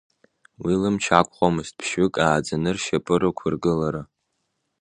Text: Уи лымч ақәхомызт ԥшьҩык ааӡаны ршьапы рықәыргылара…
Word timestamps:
Уи 0.63 0.73
лымч 0.81 1.05
ақәхомызт 1.19 1.73
ԥшьҩык 1.79 2.15
ааӡаны 2.25 2.71
ршьапы 2.75 3.15
рықәыргылара… 3.21 4.03